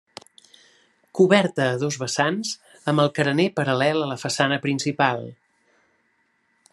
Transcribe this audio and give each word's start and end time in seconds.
Coberta 1.19 1.65
a 1.73 1.75
dos 1.83 1.97
vessants 2.03 2.53
amb 2.93 3.05
el 3.05 3.13
carener 3.19 3.47
paral·lel 3.61 4.01
a 4.07 4.11
la 4.13 4.19
façana 4.25 4.61
principal. 4.67 5.25